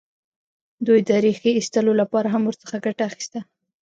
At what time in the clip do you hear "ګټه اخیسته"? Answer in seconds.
2.85-3.39